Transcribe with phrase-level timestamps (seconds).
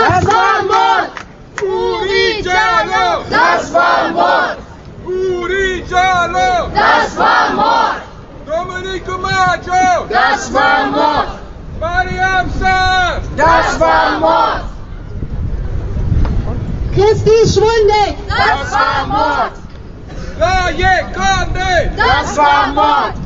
[0.00, 1.10] Das war Mord!
[1.62, 3.22] Uri Jallo!
[3.28, 4.56] Das war Mord!
[5.04, 6.70] Uri Jallo!
[6.74, 8.02] Das war Mord!
[8.46, 10.06] Domenico Maggio!
[10.08, 11.28] Das war Mord!
[11.78, 13.20] Mariam Saar!
[13.36, 14.64] Das war Mord!
[16.94, 18.16] Christi Schwunde!
[18.26, 19.52] Das war Mord!
[20.38, 21.92] Laie Conde!
[21.96, 23.19] Das war Mord!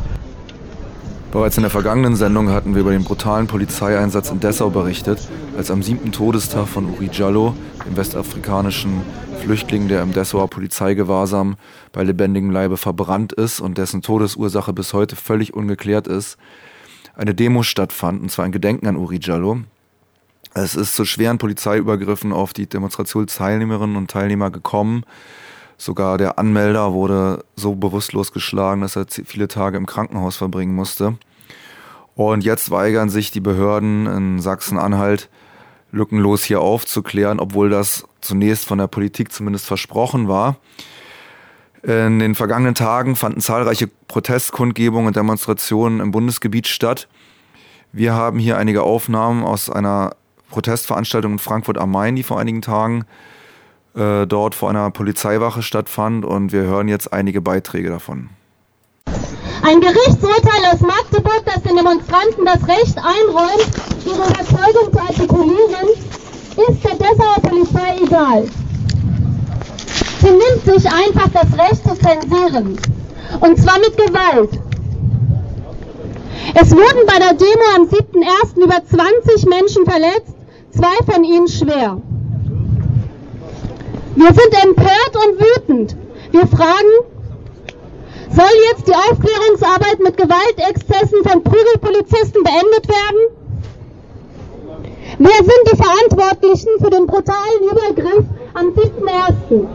[1.35, 5.19] Bereits in der vergangenen Sendung hatten wir über den brutalen Polizeieinsatz in Dessau berichtet,
[5.59, 9.03] als am siebten Todestag von Uri Jallo, dem westafrikanischen
[9.41, 11.57] Flüchtling, der im Dessauer Polizeigewahrsam
[11.91, 16.39] bei lebendigem Leibe verbrannt ist und dessen Todesursache bis heute völlig ungeklärt ist,
[17.17, 19.59] eine Demo stattfand, und zwar ein Gedenken an Uri Jallo.
[20.55, 25.03] Es ist zu schweren Polizeiübergriffen auf die Demonstrationsteilnehmerinnen und Teilnehmer gekommen.
[25.77, 31.19] Sogar der Anmelder wurde so bewusstlos geschlagen, dass er viele Tage im Krankenhaus verbringen musste.
[32.15, 35.29] Und jetzt weigern sich die Behörden in Sachsen-Anhalt
[35.91, 40.57] lückenlos hier aufzuklären, obwohl das zunächst von der Politik zumindest versprochen war.
[41.83, 47.09] In den vergangenen Tagen fanden zahlreiche Protestkundgebungen und Demonstrationen im Bundesgebiet statt.
[47.93, 50.17] Wir haben hier einige Aufnahmen aus einer
[50.51, 53.05] Protestveranstaltung in Frankfurt am Main, die vor einigen Tagen äh,
[53.95, 58.31] dort vor einer Polizeiwache stattfand und wir hören jetzt einige Beiträge davon.
[59.67, 63.71] Ein Gerichtsurteil aus Magdeburg, das den Demonstranten das Recht einräumt,
[64.05, 65.89] ihre Überzeugung zu artikulieren,
[66.69, 68.45] ist der Dessauer Polizei egal.
[70.21, 72.79] Sie nimmt sich einfach das Recht zu zensieren.
[73.41, 74.51] Und zwar mit Gewalt.
[76.55, 78.63] Es wurden bei der Demo am 7.1.
[78.63, 80.35] über 20 Menschen verletzt,
[80.71, 82.01] zwei von ihnen schwer.
[84.17, 85.97] Wir sind empört und wütend.
[86.31, 86.95] Wir fragen,
[88.31, 93.45] soll jetzt die Aufklärungsarbeit mit Gewaltexzessen von Prügelpolizisten beendet werden?
[95.19, 99.67] Wer sind die Verantwortlichen für den brutalen Übergriff am 7.1.?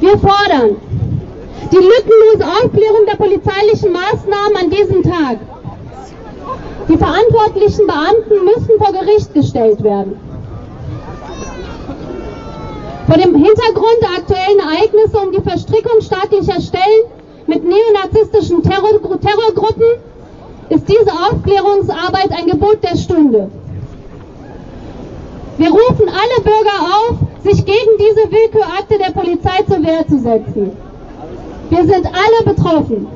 [0.00, 0.76] Wir fordern
[1.72, 5.38] die lückenlose Aufklärung der polizeilichen Maßnahmen an diesem Tag.
[6.88, 10.25] Die verantwortlichen Beamten müssen vor Gericht gestellt werden.
[13.06, 17.04] Vor dem Hintergrund der aktuellen Ereignisse um die Verstrickung staatlicher Stellen
[17.46, 19.86] mit neonazistischen Terror Terrorgruppen
[20.68, 23.50] ist diese Aufklärungsarbeit ein Gebot der Stunde.
[25.58, 30.72] Wir rufen alle Bürger auf, sich gegen diese Willkürakte der Polizei zur Wehr zu setzen.
[31.70, 33.06] Wir sind alle betroffen.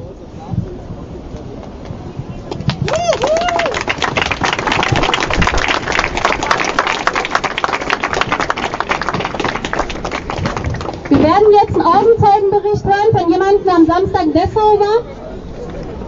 [11.08, 13.10] Wir werden jetzt einen Augenzeugenbericht hören
[13.70, 15.04] der am Samstag Dessau war.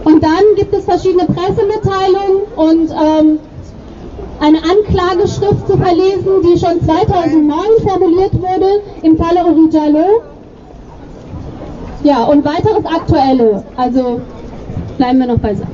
[0.05, 3.39] Und dann gibt es verschiedene Pressemitteilungen und ähm,
[4.41, 7.57] eine Anklageschrift zu verlesen, die schon 2009
[7.87, 10.21] formuliert wurde im Falle Uri Jallo.
[12.03, 13.63] Ja, und weiteres Aktuelle.
[13.77, 14.19] Also
[14.97, 15.71] bleiben wir noch bei Sachen.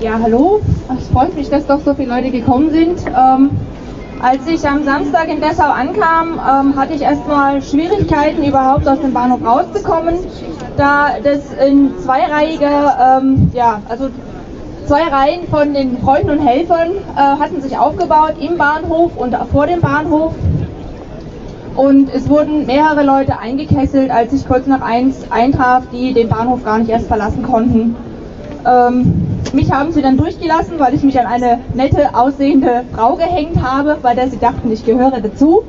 [0.00, 0.60] Ja, hallo.
[0.98, 2.98] Es freut mich, dass doch so viele Leute gekommen sind.
[3.08, 3.50] Ähm,
[4.22, 9.12] als ich am Samstag in Dessau ankam, ähm, hatte ich erstmal Schwierigkeiten, überhaupt aus dem
[9.12, 10.16] Bahnhof rauszukommen,
[10.76, 14.10] da das in zweireihiger, ähm, ja, also
[14.86, 19.66] zwei Reihen von den Freunden und Helfern äh, hatten sich aufgebaut im Bahnhof und vor
[19.66, 20.34] dem Bahnhof.
[21.76, 26.62] Und es wurden mehrere Leute eingekesselt, als ich kurz nach eins eintraf, die den Bahnhof
[26.64, 27.96] gar nicht erst verlassen konnten.
[28.66, 33.62] Ähm, mich haben sie dann durchgelassen, weil ich mich an eine nette aussehende Frau gehängt
[33.62, 35.62] habe, bei der sie dachten, ich gehöre dazu.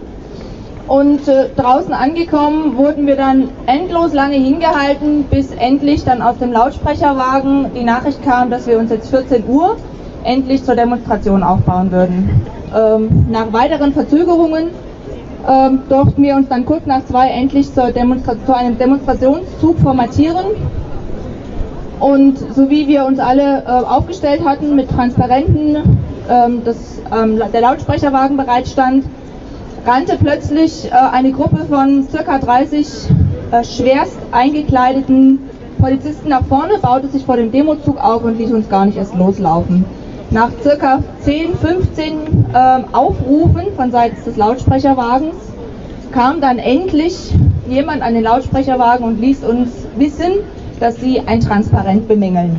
[0.88, 6.52] Und äh, draußen angekommen wurden wir dann endlos lange hingehalten, bis endlich dann aus dem
[6.52, 9.78] Lautsprecherwagen die Nachricht kam, dass wir uns jetzt 14 Uhr
[10.24, 12.30] endlich zur Demonstration aufbauen würden.
[12.76, 14.72] Ähm, nach weiteren Verzögerungen
[15.48, 20.46] ähm, durften wir uns dann kurz nach zwei endlich zur zu einem Demonstrationszug formatieren.
[22.02, 25.78] Und so wie wir uns alle äh, aufgestellt hatten mit Transparenten,
[26.28, 29.06] ähm, dass ähm, der Lautsprecherwagen bereitstand,
[29.86, 32.88] rannte plötzlich äh, eine Gruppe von circa 30
[33.52, 35.48] äh, schwerst eingekleideten
[35.80, 39.16] Polizisten nach vorne, baute sich vor dem Demozug auf und ließ uns gar nicht erst
[39.16, 39.86] loslaufen.
[40.32, 42.14] Nach circa 10, 15
[42.52, 45.36] äh, Aufrufen von seitens des Lautsprecherwagens
[46.12, 47.32] kam dann endlich
[47.70, 50.32] jemand an den Lautsprecherwagen und ließ uns wissen,
[50.82, 52.58] dass sie ein Transparent bemängeln.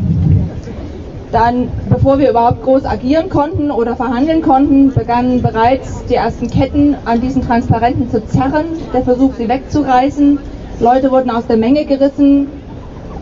[1.32, 6.94] Dann, bevor wir überhaupt groß agieren konnten oder verhandeln konnten, begannen bereits die ersten Ketten
[7.04, 10.38] an diesen Transparenten zu zerren, der Versuch, sie wegzureißen.
[10.78, 12.46] Leute wurden aus der Menge gerissen,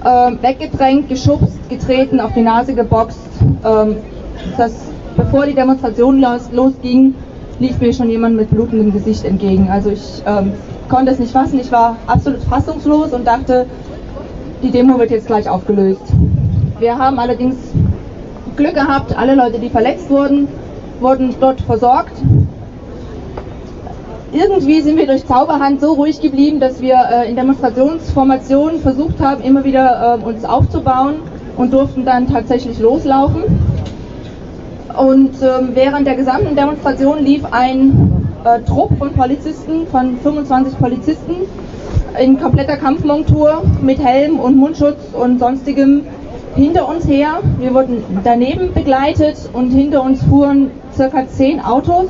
[0.05, 3.20] äh, weggedrängt, geschubst, getreten, auf die Nase geboxt.
[3.64, 3.97] Ähm,
[4.58, 4.73] das
[5.17, 7.14] bevor die Demonstration los, losging,
[7.58, 9.69] lief mir schon jemand mit blutendem Gesicht entgegen.
[9.70, 10.52] Also ich ähm,
[10.88, 13.67] konnte es nicht fassen, ich war absolut fassungslos und dachte,
[14.62, 16.03] die Demo wird jetzt gleich aufgelöst.
[16.79, 17.57] Wir haben allerdings
[18.57, 20.49] Glück gehabt, alle Leute, die verletzt wurden,
[21.01, 22.12] wurden dort versorgt.
[24.33, 29.43] Irgendwie sind wir durch Zauberhand so ruhig geblieben, dass wir äh, in Demonstrationsformationen versucht haben,
[29.43, 31.17] immer wieder äh, uns aufzubauen
[31.57, 33.43] und durften dann tatsächlich loslaufen.
[34.97, 41.35] Und ähm, während der gesamten Demonstration lief ein äh, Trupp von Polizisten, von 25 Polizisten,
[42.19, 46.03] in kompletter Kampfmontur mit Helm und Mundschutz und sonstigem
[46.57, 47.41] hinter uns her.
[47.59, 52.09] Wir wurden daneben begleitet und hinter uns fuhren circa zehn Autos.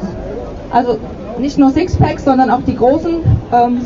[0.70, 0.98] Also
[1.38, 3.16] nicht nur Sixpacks, sondern auch die großen
[3.52, 3.80] ähm,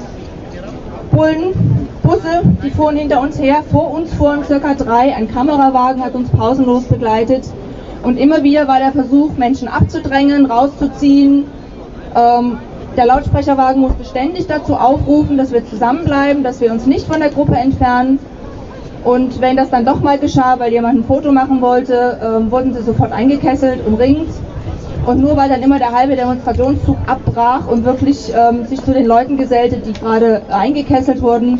[1.11, 3.63] Bullen, Busse, die fuhren hinter uns her.
[3.71, 5.15] Vor uns fuhren circa drei.
[5.15, 7.45] Ein Kamerawagen hat uns pausenlos begleitet.
[8.03, 11.45] Und immer wieder war der Versuch, Menschen abzudrängen, rauszuziehen.
[12.15, 12.59] Ähm,
[12.97, 17.31] der Lautsprecherwagen musste ständig dazu aufrufen, dass wir zusammenbleiben, dass wir uns nicht von der
[17.31, 18.19] Gruppe entfernen.
[19.05, 22.73] Und wenn das dann doch mal geschah, weil jemand ein Foto machen wollte, ähm, wurden
[22.73, 24.31] sie sofort eingekesselt, umringt.
[25.05, 29.05] Und nur weil dann immer der halbe Demonstrationszug abbrach und wirklich ähm, sich zu den
[29.05, 31.59] Leuten gesellte, die gerade eingekesselt wurden,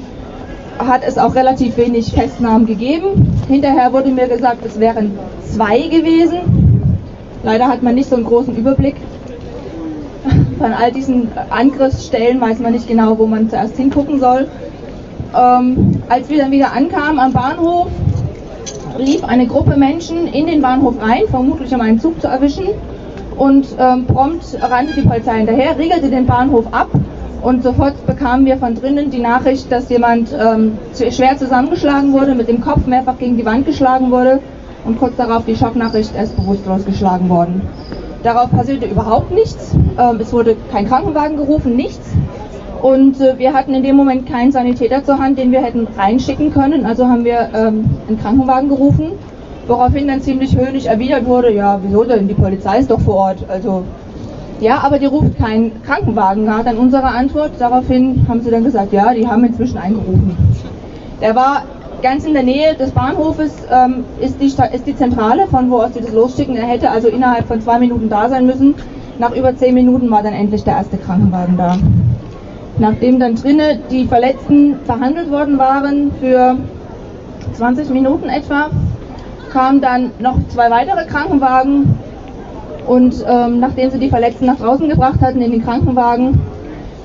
[0.79, 3.39] hat es auch relativ wenig Festnahmen gegeben.
[3.49, 6.39] Hinterher wurde mir gesagt, es wären zwei gewesen.
[7.43, 8.97] Leider hat man nicht so einen großen Überblick.
[10.59, 14.47] Von all diesen Angriffsstellen weiß man nicht genau, wo man zuerst hingucken soll.
[15.37, 17.89] Ähm, als wir dann wieder ankamen am Bahnhof,
[18.99, 22.67] lief eine Gruppe Menschen in den Bahnhof rein, vermutlich um einen Zug zu erwischen.
[23.37, 26.89] Und ähm, prompt rannte die Polizei hinterher, riegelte den Bahnhof ab
[27.43, 32.49] und sofort bekamen wir von drinnen die Nachricht, dass jemand ähm, schwer zusammengeschlagen wurde, mit
[32.49, 34.41] dem Kopf mehrfach gegen die Wand geschlagen wurde
[34.85, 37.63] und kurz darauf die Schocknachricht, er ist bewusstlos geschlagen worden.
[38.25, 39.77] Darauf passierte überhaupt nichts.
[39.99, 42.09] Ähm, es wurde kein Krankenwagen gerufen, nichts.
[42.81, 46.51] Und äh, wir hatten in dem Moment keinen Sanitäter zur Hand, den wir hätten reinschicken
[46.51, 46.87] können.
[46.87, 49.13] Also haben wir ähm, einen Krankenwagen gerufen,
[49.67, 53.45] woraufhin dann ziemlich höhnisch erwidert wurde, ja, wieso denn, die Polizei ist doch vor Ort.
[53.47, 53.85] Also
[54.59, 57.51] ja, aber die ruft keinen Krankenwagen, war dann unsere Antwort.
[57.59, 60.35] Daraufhin haben sie dann gesagt, ja, die haben inzwischen eingerufen.
[61.21, 61.65] Der war
[62.05, 65.95] ganz in der Nähe des Bahnhofes, ähm, ist, die, ist die Zentrale, von wo aus
[65.95, 66.55] sie das losschicken.
[66.55, 68.75] Er hätte also innerhalb von zwei Minuten da sein müssen.
[69.19, 71.79] Nach über zehn Minuten war dann endlich der erste Krankenwagen da.
[72.79, 76.57] Nachdem dann drinnen die Verletzten behandelt worden waren für
[77.55, 78.69] 20 Minuten etwa,
[79.51, 81.99] kamen dann noch zwei weitere Krankenwagen
[82.87, 86.39] und ähm, nachdem sie die Verletzten nach draußen gebracht hatten in den Krankenwagen,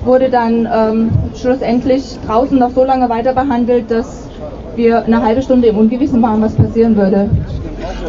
[0.03, 4.29] wurde dann ähm, schlussendlich draußen noch so lange weiter behandelt, dass
[4.79, 7.29] wir eine halbe Stunde im Ungewissen waren, was passieren würde.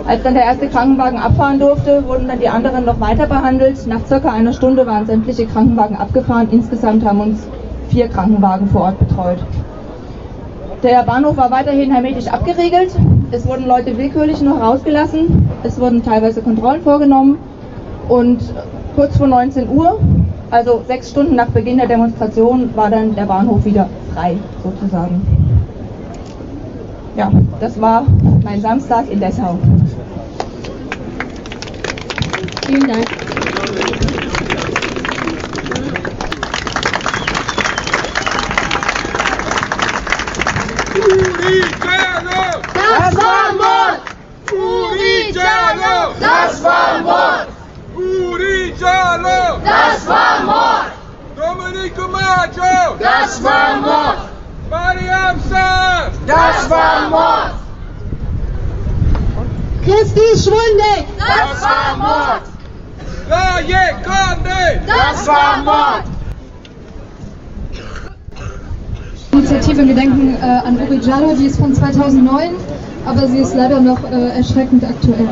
[0.06, 3.86] Als dann der erste Krankenwagen abfahren durfte, wurden dann die anderen noch weiter behandelt.
[3.86, 6.48] Nach circa einer Stunde waren sämtliche Krankenwagen abgefahren.
[6.52, 7.46] Insgesamt haben uns
[7.88, 9.38] vier Krankenwagen vor Ort betreut.
[10.84, 12.94] Der Bahnhof war weiterhin hermetisch abgeriegelt.
[13.32, 15.48] Es wurden Leute willkürlich noch rausgelassen.
[15.64, 17.38] Es wurden teilweise Kontrollen vorgenommen.
[18.08, 18.38] Und
[18.94, 19.98] kurz vor 19 Uhr,
[20.50, 25.49] also sechs Stunden nach Beginn der Demonstration, war dann der Bahnhof wieder frei, sozusagen.
[27.20, 27.30] Ja,
[27.60, 28.06] das war
[28.42, 29.58] mein Samstag in Dessau.
[32.66, 33.04] Vielen Dank.
[42.72, 44.00] Das war Mord!
[44.50, 46.14] Urigello!
[46.20, 47.48] Das war Mord!
[47.94, 49.60] Urigello!
[49.62, 50.92] Das war Mord!
[51.36, 52.96] Domenico Maggio!
[52.98, 54.29] Das war Mord!
[55.48, 56.12] Sam!
[56.26, 57.54] Das war Mord!
[59.84, 61.06] Christi Schwunde!
[61.18, 62.42] Das war Mord!
[63.28, 64.80] Laie Conde!
[64.86, 66.04] Das war Mord!
[69.32, 72.54] Initiative im Gedenken äh, an Uri Jallo, die ist von 2009,
[73.04, 75.28] aber sie ist leider noch äh, erschreckend aktuell.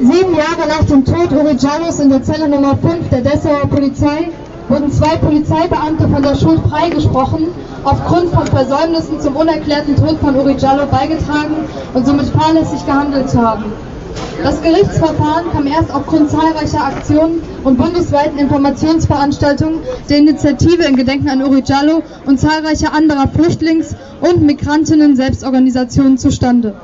[0.00, 4.30] Sieben Jahre nach dem Tod Uri Jallos in der Zelle Nummer 5 der Dessauer Polizei
[4.68, 7.48] wurden zwei Polizeibeamte von der Schuld freigesprochen,
[7.84, 11.56] aufgrund von Versäumnissen zum unerklärten Tod von Uri Jallo beigetragen
[11.92, 13.64] und somit fahrlässig gehandelt zu haben.
[14.42, 21.42] Das Gerichtsverfahren kam erst aufgrund zahlreicher Aktionen und bundesweiten Informationsveranstaltungen der Initiative in Gedenken an
[21.42, 26.74] Uri Jallo und zahlreicher anderer Flüchtlings- und Migrantinnen-Selbstorganisationen zustande.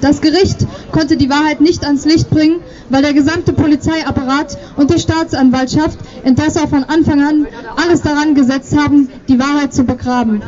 [0.00, 4.98] Das Gericht konnte die Wahrheit nicht ans Licht bringen, weil der gesamte Polizeiapparat und die
[4.98, 10.42] Staatsanwaltschaft in Dessau von Anfang an alles daran gesetzt haben, die Wahrheit zu begraben.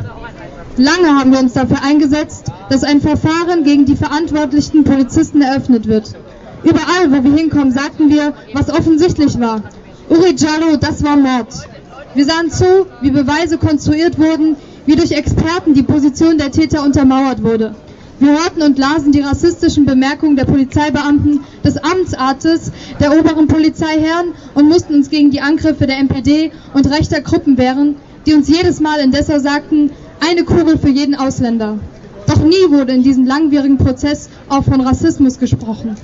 [0.77, 6.13] Lange haben wir uns dafür eingesetzt, dass ein Verfahren gegen die verantwortlichen Polizisten eröffnet wird.
[6.63, 9.63] Überall, wo wir hinkommen, sagten wir, was offensichtlich war.
[10.09, 11.47] Uri Jallo, das war Mord.
[12.13, 14.55] Wir sahen zu, wie Beweise konstruiert wurden,
[14.85, 17.75] wie durch Experten die Position der Täter untermauert wurde.
[18.21, 24.69] Wir hörten und lasen die rassistischen Bemerkungen der Polizeibeamten, des Amtsarztes, der oberen Polizeiherren und
[24.69, 27.95] mussten uns gegen die Angriffe der NPD und rechter Gruppen wehren,
[28.27, 31.79] die uns jedes Mal in Dessau sagten, eine Kugel für jeden Ausländer.
[32.27, 35.95] Doch nie wurde in diesem langwierigen Prozess auch von Rassismus gesprochen.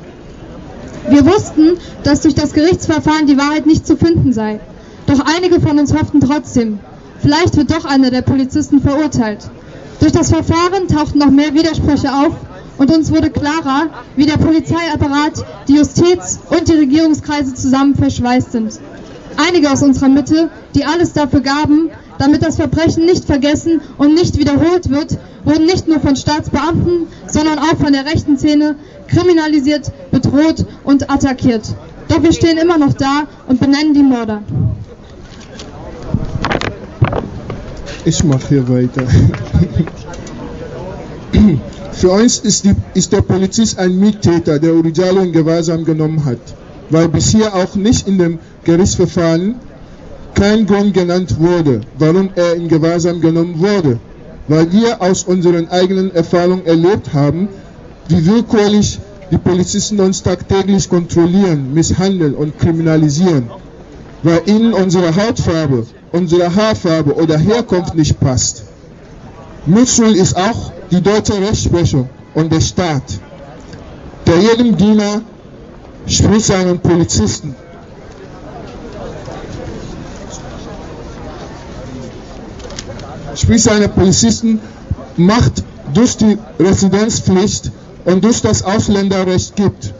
[1.11, 4.59] Wir wussten, dass durch das Gerichtsverfahren die Wahrheit nicht zu finden sei.
[5.05, 6.79] Doch einige von uns hofften trotzdem,
[7.19, 9.51] vielleicht wird doch einer der Polizisten verurteilt.
[9.99, 12.35] Durch das Verfahren tauchten noch mehr Widersprüche auf
[12.77, 18.79] und uns wurde klarer, wie der Polizeiapparat, die Justiz und die Regierungskreise zusammen verschweißt sind.
[19.37, 21.89] Einige aus unserer Mitte, die alles dafür gaben,
[22.19, 27.59] damit das Verbrechen nicht vergessen und nicht wiederholt wird, wurden nicht nur von Staatsbeamten, sondern
[27.59, 28.75] auch von der rechten Szene
[29.07, 31.63] kriminalisiert, bedroht und attackiert.
[32.07, 34.41] Doch wir stehen immer noch da und benennen die Mörder.
[38.05, 39.03] Ich mache hier weiter.
[41.91, 46.39] Für uns ist, die, ist, der Polizist ein Mittäter, der Urijallo in Gewahrsam genommen hat,
[46.89, 49.55] weil bisher auch nicht in dem Gerichtsverfahren
[50.35, 53.99] kein Grund genannt wurde, warum er in Gewahrsam genommen wurde,
[54.47, 57.49] weil wir aus unseren eigenen Erfahrungen erlebt haben,
[58.07, 58.99] wie willkürlich
[59.31, 63.49] die Polizisten uns tagtäglich kontrollieren, misshandeln und kriminalisieren,
[64.21, 68.63] weil ihnen unsere Hautfarbe, unsere Haarfarbe oder Herkunft nicht passt.
[69.65, 73.03] Mitschuld ist auch die deutsche Rechtsprechung und der Staat,
[74.25, 75.21] der jedem Diener,
[76.07, 77.55] sprich seinen Polizisten,
[83.35, 84.59] sprich seine Polizisten,
[85.19, 85.63] Macht
[85.95, 87.71] durch die Residenzpflicht
[88.05, 89.91] und durch das Ausländerrecht gibt.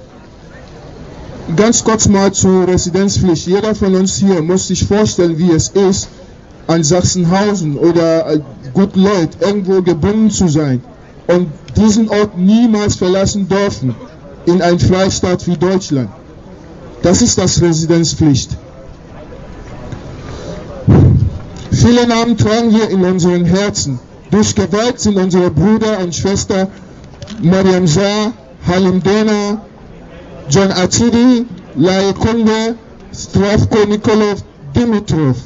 [1.56, 3.48] Ganz kurz mal zur Residenzpflicht.
[3.48, 6.10] Jeder von uns hier muss sich vorstellen, wie es ist,
[6.68, 8.42] an Sachsenhausen oder
[8.78, 10.84] Good Lloyd irgendwo gebunden zu sein
[11.26, 13.96] und diesen Ort niemals verlassen dürfen
[14.46, 16.10] in ein Freistaat wie Deutschland.
[17.02, 18.52] Das ist das Residenzpflicht.
[21.72, 24.00] Viele Namen tragen wir in unseren Herzen.
[24.30, 26.68] Durch Gewalt sind unsere Brüder und Schwestern
[27.42, 28.32] Mariam Shah,
[28.68, 29.60] Halim Dena,
[30.52, 32.76] John Achidi, Lai Kunde,
[33.12, 34.44] Stravko Nikolov,
[34.76, 35.38] Dimitrov,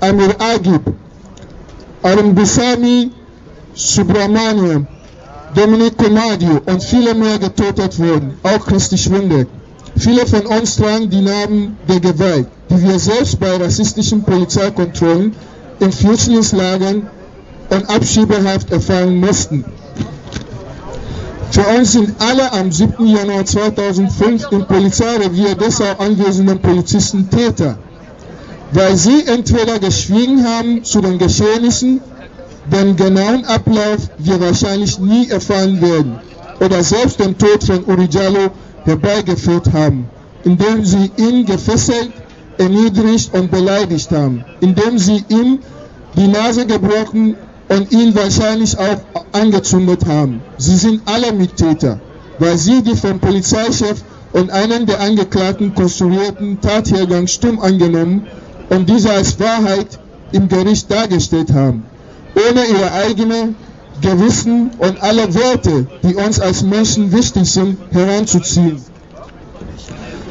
[0.00, 0.82] Amir Agib,
[2.02, 3.12] Aram Bisami,
[3.74, 4.86] Subramaniam,
[5.54, 9.46] Dominik Komadio und viele mehr getötet wurden, auch Christi Schwinde.
[9.96, 15.32] Viele von uns tragen die Namen der Gewalt, die wir selbst bei rassistischen Polizeikontrollen
[15.78, 17.08] in Flüchtlingslagern
[17.70, 19.64] und Abschiebehaft erfahren mussten.
[21.52, 23.06] Für uns sind alle am 7.
[23.06, 27.78] Januar 2005 im Polizeirevier Dessau anwesenden Polizisten Täter,
[28.72, 32.00] weil sie entweder geschwiegen haben zu den Geschehnissen,
[32.72, 36.18] den genauen Ablauf wir wahrscheinlich nie erfahren werden,
[36.60, 38.50] oder selbst den Tod von Urijallo
[38.84, 40.08] herbeigeführt haben,
[40.44, 42.12] indem sie ihn gefesselt,
[42.58, 45.58] erniedrigt und beleidigt haben, indem sie ihm
[46.16, 47.36] die Nase gebrochen
[47.68, 49.00] und ihn wahrscheinlich auch
[49.32, 50.42] angezündet haben.
[50.58, 52.00] Sie sind alle Mittäter,
[52.38, 54.02] weil sie die vom Polizeichef
[54.32, 58.26] und einen der Angeklagten konstruierten Tathergang stumm angenommen
[58.70, 59.98] und diese als Wahrheit
[60.32, 61.84] im Gericht dargestellt haben,
[62.34, 63.54] ohne ihre eigene
[64.00, 68.82] Gewissen und alle Werte, die uns als Menschen wichtig sind, heranzuziehen.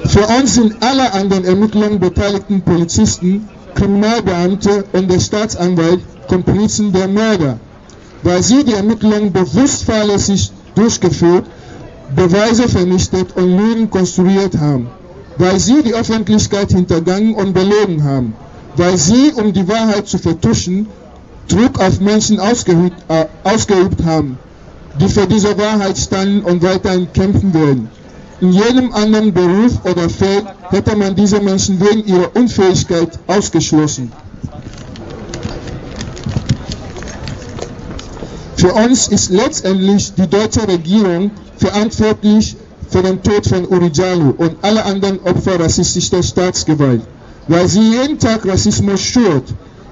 [0.05, 7.07] Für uns sind alle an den Ermittlungen beteiligten Polizisten, Kriminalbeamte und der Staatsanwalt Komplizen der
[7.07, 7.59] Mörder,
[8.23, 11.45] weil sie die Ermittlungen bewusst fahrlässig durchgeführt,
[12.15, 14.89] Beweise vernichtet und Lügen konstruiert haben,
[15.41, 18.35] weil sie die Öffentlichkeit hintergangen und belogen haben,
[18.75, 20.87] weil sie, um die Wahrheit zu vertuschen,
[21.47, 24.37] Druck auf Menschen ausgeübt, äh, ausgeübt haben,
[24.99, 27.89] die für diese Wahrheit standen und weiterhin kämpfen werden.
[28.39, 34.11] In jedem anderen Beruf oder Feld hätte man diese Menschen wegen ihrer Unfähigkeit ausgeschlossen.
[38.57, 42.55] Für uns ist letztendlich die deutsche Regierung verantwortlich
[42.91, 47.01] für den Tod von Urijalu und alle anderen Opfer rassistischer Staatsgewalt,
[47.47, 49.45] weil sie jeden Tag Rassismus schürt.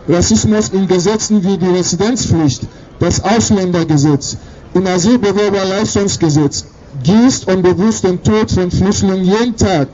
[0.08, 2.64] Rassismus in Gesetzen wie die Residenzpflicht,
[3.00, 4.38] das Ausländergesetz,
[4.74, 6.66] im Asylbewerberleistungsgesetz,
[7.04, 9.88] gießt und bewusst den Tod von Flüchtlingen jeden Tag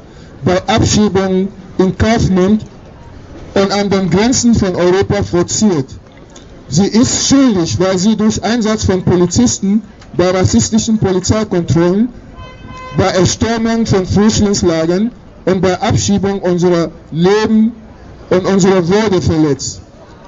[0.44, 2.66] bei Abschiebungen in Kauf nimmt
[3.54, 5.86] und an den Grenzen von Europa forciert.
[6.70, 9.84] Sie ist schuldig, weil sie durch Einsatz von Polizisten
[10.18, 12.10] bei rassistischen Polizeikontrollen
[12.98, 15.12] bei Erstürmung von Flüchtlingslagern
[15.46, 17.74] und bei Abschiebung unserer Leben
[18.30, 19.82] und unserer Würde verletzt.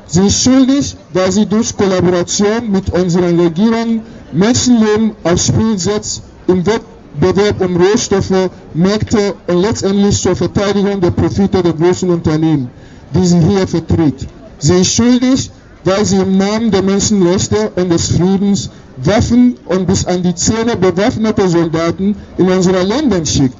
[0.07, 6.65] Sie ist schuldig, weil sie durch Kollaboration mit unseren Regierungen Menschenleben aufs Spiel setzt im
[6.65, 12.69] Wettbewerb um Rohstoffe, Märkte und letztendlich zur Verteidigung der Profite der großen Unternehmen,
[13.13, 14.27] die sie hier vertritt.
[14.59, 15.51] Sie ist schuldig,
[15.83, 18.69] weil sie im Namen der Menschenrechte und des Friedens
[19.03, 23.59] Waffen und bis an die Zähne bewaffnete Soldaten in unsere Länder schickt.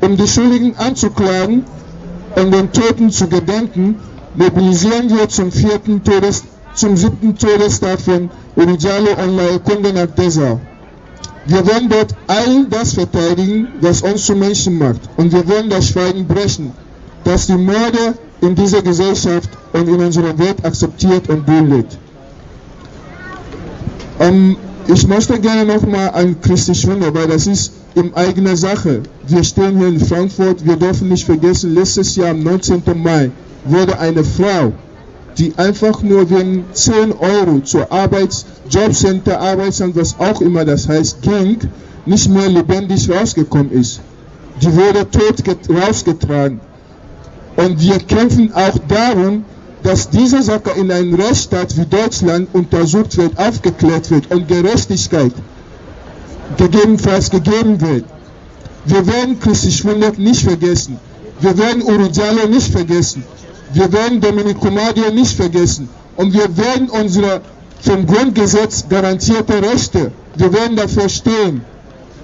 [0.00, 1.64] Um die Schuldigen anzuklagen
[2.36, 3.96] und den Toten zu gedenken,
[4.34, 10.60] mobilisieren wir zum vierten Todes, zum siebten Todestag von Urijalo und Laekunde nach Dessau.
[11.46, 15.00] Wir wollen dort all das verteidigen, was uns zu Menschen macht.
[15.16, 16.72] Und wir wollen das Schweigen brechen,
[17.22, 21.98] das die Morde in dieser Gesellschaft und in unserer Welt akzeptiert und duldet.
[24.20, 24.56] Ähm,
[24.86, 29.02] ich möchte gerne nochmal an Christi Schwinde, weil das ist in eigener Sache.
[29.26, 32.82] Wir stehen hier in Frankfurt, wir dürfen nicht vergessen, letztes Jahr am 19.
[32.94, 33.30] Mai
[33.64, 34.72] wurde eine Frau,
[35.38, 41.22] die einfach nur wegen 10 Euro zur Arbeits-, Jobcenter, Arbeitsamt, was auch immer das heißt,
[41.22, 41.58] ging,
[42.06, 44.00] nicht mehr lebendig rausgekommen ist.
[44.60, 46.60] Die wurde tot rausgetragen.
[47.56, 49.44] Und wir kämpfen auch darum,
[49.84, 55.32] dass diese Sache in einem Rechtsstaat wie Deutschland untersucht wird, aufgeklärt wird und Gerechtigkeit
[56.56, 58.04] gegebenenfalls gegeben wird.
[58.86, 60.98] Wir werden Christi Schwindert nicht vergessen.
[61.40, 63.24] Wir werden Urugialo nicht vergessen.
[63.72, 65.88] Wir werden Dominico Madio nicht vergessen.
[66.16, 67.42] Und wir werden unsere
[67.80, 71.60] vom Grundgesetz garantierte Rechte, wir werden dafür stehen.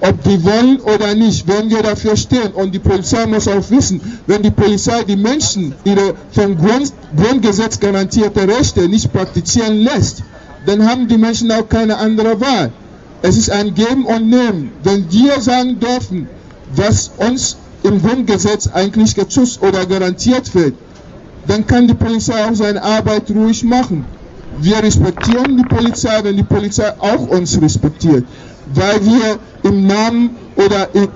[0.01, 2.53] Ob die wollen oder nicht, werden wir dafür stehen.
[2.53, 7.79] Und die Polizei muss auch wissen, wenn die Polizei die Menschen ihre vom Grund, Grundgesetz
[7.79, 10.23] garantierte Rechte nicht praktizieren lässt,
[10.65, 12.73] dann haben die Menschen auch keine andere Wahl.
[13.23, 14.73] Es ist ein Geben und Nehmen.
[14.83, 16.29] Wenn wir sagen dürfen,
[16.75, 20.75] was uns im Grundgesetz eigentlich geschützt oder garantiert wird,
[21.47, 24.07] dann kann die Polizei auch seine Arbeit ruhig machen.
[24.61, 28.25] Wir respektieren die Polizei, wenn die Polizei auch uns respektiert,
[28.75, 31.09] weil wir im Namen oder im,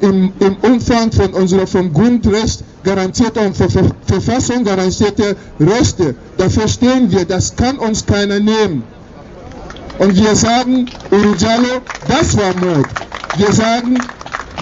[0.00, 3.68] im, im Umfang von unserer vom Grundrecht garantierter und Ver
[4.06, 8.82] Verfassung garantierte Rechte, dafür stehen wir, das kann uns keiner nehmen.
[9.98, 12.86] Und wir sagen, Urujalo, das war Mord.
[13.36, 13.98] Wir sagen,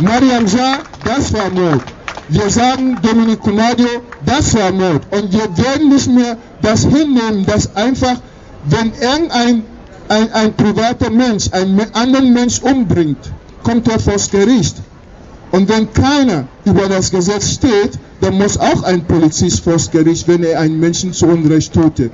[0.00, 1.82] Mariam Shah, das war Mord.
[2.28, 5.02] Wir sagen, Dominic Kunadio, das war Mord.
[5.10, 8.16] Und wir werden nicht mehr das hinnehmen, dass einfach,
[8.64, 9.62] wenn irgendein
[10.08, 13.18] ein, ein privater Mensch einen anderen Mensch umbringt,
[13.62, 14.76] kommt er vors Gericht.
[15.50, 20.42] Und wenn keiner über das Gesetz steht, dann muss auch ein Polizist vors Gericht, wenn
[20.44, 22.12] er einen Menschen zu Unrecht tötet.